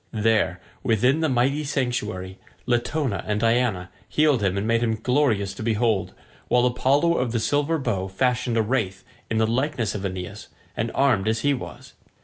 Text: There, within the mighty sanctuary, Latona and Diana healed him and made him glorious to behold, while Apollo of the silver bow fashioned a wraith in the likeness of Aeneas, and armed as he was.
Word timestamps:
There, 0.11 0.59
within 0.81 1.19
the 1.19 1.29
mighty 1.29 1.63
sanctuary, 1.63 2.39
Latona 2.65 3.23
and 3.27 3.39
Diana 3.39 3.91
healed 4.09 4.41
him 4.41 4.57
and 4.57 4.65
made 4.65 4.81
him 4.81 4.95
glorious 4.95 5.53
to 5.53 5.61
behold, 5.61 6.15
while 6.47 6.65
Apollo 6.65 7.19
of 7.19 7.33
the 7.33 7.39
silver 7.39 7.77
bow 7.77 8.07
fashioned 8.07 8.57
a 8.57 8.63
wraith 8.63 9.03
in 9.29 9.37
the 9.37 9.45
likeness 9.45 9.93
of 9.93 10.03
Aeneas, 10.03 10.47
and 10.75 10.89
armed 10.95 11.27
as 11.27 11.41
he 11.41 11.53
was. 11.53 11.93